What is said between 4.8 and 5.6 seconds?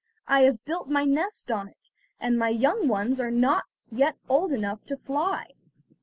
to fly."